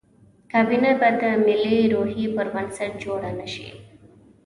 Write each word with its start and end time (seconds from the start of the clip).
کابینه 0.51 0.91
به 0.99 1.09
د 1.21 1.23
ملي 1.45 1.77
روحیې 1.93 2.27
پر 2.35 2.47
بنسټ 2.53 2.91
جوړه 3.03 3.31
نه 3.39 3.47
شي. 3.53 3.67